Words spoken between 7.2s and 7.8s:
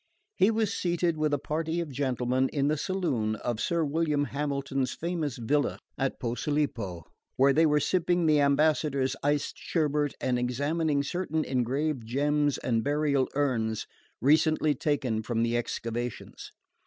where they were